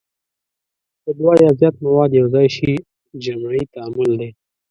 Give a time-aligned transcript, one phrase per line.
[1.03, 2.73] که دوه یا زیات مواد یو ځای شي
[3.23, 4.29] جمعي تعامل دی.